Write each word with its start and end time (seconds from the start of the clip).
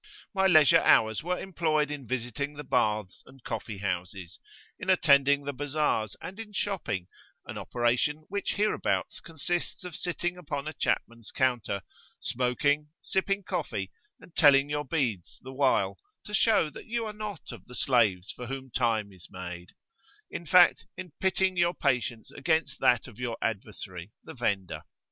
My 0.33 0.47
leisure 0.47 0.79
hours 0.81 1.21
were 1.21 1.39
employed 1.39 1.91
in 1.91 2.07
visiting 2.07 2.55
the 2.55 2.63
baths 2.63 3.21
and 3.27 3.43
coffee 3.43 3.77
houses, 3.77 4.39
in 4.79 4.89
attending 4.89 5.43
the 5.43 5.53
bazars, 5.53 6.15
and 6.19 6.39
in 6.39 6.53
shopping, 6.53 7.07
an 7.45 7.55
operation 7.59 8.25
which 8.27 8.53
hereabouts 8.55 9.19
consists 9.19 9.83
of 9.83 9.95
sitting 9.95 10.37
upon 10.39 10.67
a 10.67 10.73
chapman's 10.73 11.29
counter, 11.29 11.81
smoking, 12.19 12.89
sipping 12.99 13.43
coffee, 13.43 13.91
and 14.19 14.35
telling 14.35 14.71
your 14.71 14.85
beads 14.85 15.37
the 15.43 15.53
while, 15.53 15.99
to 16.23 16.33
show 16.33 16.71
that 16.71 16.87
you 16.87 17.05
are 17.05 17.13
not 17.13 17.51
of 17.51 17.65
the 17.67 17.75
slaves 17.75 18.31
for 18.31 18.47
whom 18.47 18.71
time 18.71 19.11
is 19.13 19.27
made; 19.29 19.73
in 20.31 20.47
fact, 20.47 20.87
in 20.97 21.11
pitting 21.19 21.55
your 21.55 21.75
patience 21.75 22.31
against 22.31 22.79
that 22.79 23.05
of 23.07 23.19
your 23.19 23.37
adversary, 23.39 24.11
the 24.23 24.33
vendor. 24.33 24.81